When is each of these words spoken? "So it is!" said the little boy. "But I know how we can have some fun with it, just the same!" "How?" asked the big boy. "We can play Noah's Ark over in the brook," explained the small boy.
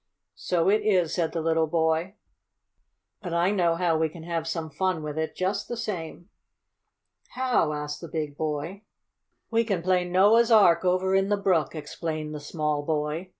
"So 0.33 0.67
it 0.67 0.81
is!" 0.81 1.13
said 1.13 1.31
the 1.31 1.43
little 1.43 1.67
boy. 1.67 2.15
"But 3.21 3.35
I 3.35 3.51
know 3.51 3.75
how 3.75 3.95
we 3.99 4.09
can 4.09 4.23
have 4.23 4.47
some 4.47 4.71
fun 4.71 5.03
with 5.03 5.15
it, 5.15 5.35
just 5.35 5.67
the 5.67 5.77
same!" 5.77 6.29
"How?" 7.35 7.71
asked 7.73 8.01
the 8.01 8.07
big 8.07 8.35
boy. 8.35 8.81
"We 9.51 9.63
can 9.63 9.83
play 9.83 10.03
Noah's 10.03 10.49
Ark 10.49 10.83
over 10.83 11.13
in 11.13 11.29
the 11.29 11.37
brook," 11.37 11.75
explained 11.75 12.33
the 12.33 12.39
small 12.39 12.81
boy. 12.81 13.29